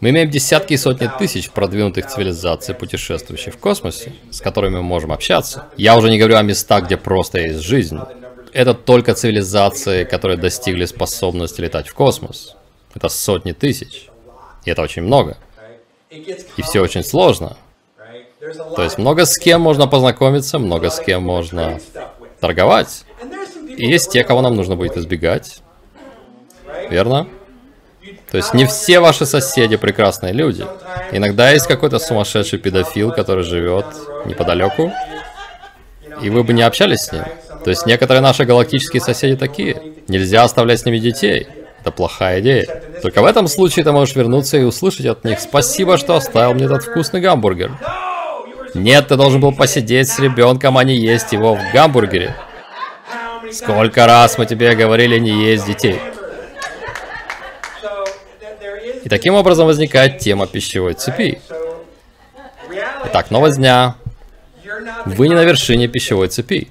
Мы 0.00 0.10
имеем 0.10 0.30
десятки 0.30 0.74
и 0.74 0.76
сотни 0.76 1.10
тысяч 1.18 1.50
продвинутых 1.50 2.06
цивилизаций, 2.06 2.72
путешествующих 2.72 3.54
в 3.54 3.58
космосе, 3.58 4.12
с 4.30 4.40
которыми 4.40 4.76
мы 4.76 4.82
можем 4.82 5.10
общаться. 5.10 5.66
Я 5.76 5.96
уже 5.96 6.08
не 6.08 6.18
говорю 6.18 6.36
о 6.36 6.42
местах, 6.42 6.84
где 6.84 6.96
просто 6.96 7.40
есть 7.40 7.60
жизнь. 7.60 7.98
Это 8.52 8.74
только 8.74 9.14
цивилизации, 9.14 10.04
которые 10.04 10.38
достигли 10.38 10.84
способности 10.84 11.60
летать 11.60 11.88
в 11.88 11.94
космос. 11.94 12.54
Это 12.94 13.08
сотни 13.08 13.50
тысяч. 13.52 14.08
И 14.64 14.70
это 14.70 14.82
очень 14.82 15.02
много. 15.02 15.36
И 16.10 16.62
все 16.62 16.80
очень 16.80 17.02
сложно. 17.02 17.56
То 18.76 18.84
есть 18.84 18.98
много 18.98 19.24
с 19.24 19.36
кем 19.36 19.60
можно 19.60 19.88
познакомиться, 19.88 20.60
много 20.60 20.90
с 20.90 21.00
кем 21.00 21.24
можно 21.24 21.80
торговать. 22.40 23.04
И 23.76 23.84
есть 23.86 24.12
те, 24.12 24.22
кого 24.22 24.42
нам 24.42 24.54
нужно 24.54 24.76
будет 24.76 24.96
избегать. 24.96 25.60
Верно? 26.88 27.26
То 28.30 28.36
есть 28.36 28.54
не 28.54 28.66
все 28.66 29.00
ваши 29.00 29.26
соседи 29.26 29.76
прекрасные 29.76 30.32
люди. 30.32 30.64
Иногда 31.12 31.50
есть 31.50 31.66
какой-то 31.66 31.98
сумасшедший 31.98 32.58
педофил, 32.58 33.12
который 33.12 33.44
живет 33.44 33.86
неподалеку, 34.26 34.92
и 36.22 36.30
вы 36.30 36.44
бы 36.44 36.52
не 36.52 36.62
общались 36.62 37.00
с 37.00 37.12
ним. 37.12 37.24
То 37.64 37.70
есть 37.70 37.86
некоторые 37.86 38.22
наши 38.22 38.44
галактические 38.44 39.00
соседи 39.00 39.36
такие. 39.36 39.80
Нельзя 40.08 40.44
оставлять 40.44 40.80
с 40.80 40.84
ними 40.84 40.98
детей. 40.98 41.48
Это 41.80 41.90
плохая 41.90 42.40
идея. 42.40 42.82
Только 43.02 43.22
в 43.22 43.24
этом 43.24 43.46
случае 43.46 43.84
ты 43.84 43.92
можешь 43.92 44.14
вернуться 44.14 44.56
и 44.56 44.62
услышать 44.62 45.06
от 45.06 45.24
них 45.24 45.40
«Спасибо, 45.40 45.96
что 45.96 46.16
оставил 46.16 46.54
мне 46.54 46.64
этот 46.64 46.84
вкусный 46.84 47.20
гамбургер». 47.20 47.72
Нет, 48.74 49.08
ты 49.08 49.16
должен 49.16 49.40
был 49.40 49.52
посидеть 49.52 50.08
с 50.08 50.18
ребенком, 50.18 50.76
а 50.76 50.84
не 50.84 50.96
есть 50.96 51.32
его 51.32 51.54
в 51.54 51.72
гамбургере. 51.72 52.36
Сколько 53.52 54.06
раз 54.06 54.36
мы 54.36 54.46
тебе 54.46 54.74
говорили 54.74 55.18
не 55.18 55.30
есть 55.30 55.66
детей. 55.66 55.98
И 59.04 59.08
таким 59.08 59.34
образом 59.34 59.66
возникает 59.66 60.18
тема 60.18 60.46
пищевой 60.46 60.94
цепи. 60.94 61.40
Итак, 63.06 63.30
новость 63.30 63.56
дня. 63.56 63.94
Вы 65.06 65.28
не 65.28 65.34
на 65.34 65.44
вершине 65.44 65.88
пищевой 65.88 66.28
цепи. 66.28 66.68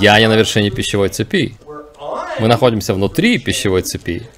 Я 0.00 0.18
не 0.18 0.28
на 0.28 0.34
вершине 0.34 0.70
пищевой 0.70 1.08
цепи. 1.08 1.56
Мы 2.38 2.48
находимся 2.48 2.94
внутри 2.94 3.38
пищевой 3.38 3.82
цепи. 3.82 4.28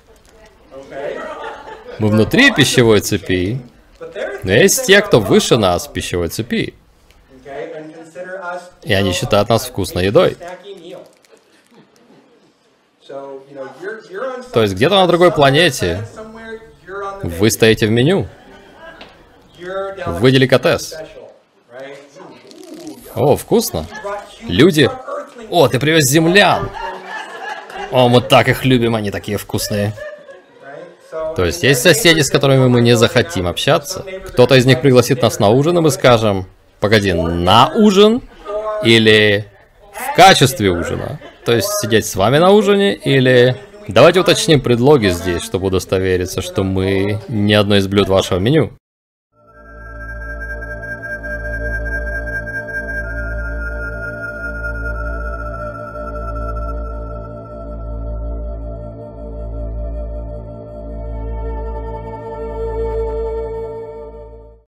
Мы 1.98 2.08
внутри 2.08 2.52
пищевой 2.52 3.00
цепи, 3.00 3.60
но 4.42 4.52
есть 4.52 4.84
те, 4.86 5.00
кто 5.00 5.20
выше 5.20 5.56
нас 5.56 5.86
в 5.86 5.92
пищевой 5.92 6.28
цепи. 6.28 6.74
И 8.82 8.92
они 8.92 9.12
считают 9.12 9.48
нас 9.48 9.64
вкусной 9.64 10.06
едой. 10.06 10.36
То 13.06 14.62
есть 14.62 14.74
где-то 14.74 14.94
на 14.96 15.06
другой 15.06 15.30
планете 15.30 16.06
вы 17.22 17.50
стоите 17.50 17.86
в 17.86 17.90
меню. 17.90 18.26
Вы 20.06 20.30
деликатес. 20.30 20.94
О, 23.14 23.36
вкусно. 23.36 23.86
Люди... 24.42 24.90
О, 25.50 25.68
ты 25.68 25.78
привез 25.78 26.04
землян. 26.08 26.70
О, 27.92 28.08
мы 28.08 28.22
так 28.22 28.48
их 28.48 28.64
любим, 28.64 28.96
они 28.96 29.10
такие 29.10 29.38
вкусные. 29.38 29.92
То 31.36 31.44
есть 31.44 31.62
есть 31.62 31.82
соседи, 31.82 32.20
с 32.20 32.30
которыми 32.30 32.66
мы 32.66 32.80
не 32.80 32.96
захотим 32.96 33.46
общаться. 33.46 34.04
Кто-то 34.28 34.56
из 34.56 34.66
них 34.66 34.80
пригласит 34.80 35.22
нас 35.22 35.38
на 35.38 35.48
ужин, 35.50 35.78
и 35.78 35.80
мы 35.80 35.90
скажем, 35.90 36.46
погоди, 36.80 37.12
на 37.12 37.72
ужин 37.74 38.22
или 38.82 39.46
качестве 40.14 40.70
ужина? 40.70 41.20
То 41.44 41.52
есть 41.54 41.68
сидеть 41.80 42.06
с 42.06 42.16
вами 42.16 42.38
на 42.38 42.50
ужине 42.50 42.94
или 42.94 43.56
Давайте 43.86 44.20
уточним 44.20 44.62
предлоги 44.62 45.08
здесь, 45.08 45.42
чтобы 45.42 45.66
удостовериться, 45.66 46.40
что 46.40 46.62
мы 46.62 47.20
не 47.28 47.52
одно 47.52 47.76
из 47.76 47.86
блюд 47.86 48.08
вашего 48.08 48.38
меню. 48.38 48.72